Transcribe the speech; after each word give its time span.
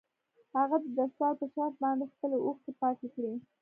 هغه 0.57 0.77
د 0.83 0.85
دستار 0.97 1.33
په 1.39 1.45
شف 1.53 1.73
باندې 1.83 2.09
خپلې 2.13 2.37
اوښکې 2.45 2.71
پاکې 2.81 3.07
کړې. 3.15 3.33